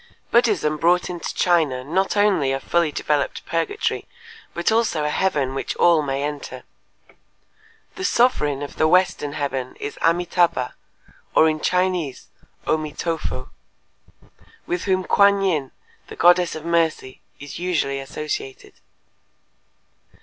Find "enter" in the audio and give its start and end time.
6.23-6.63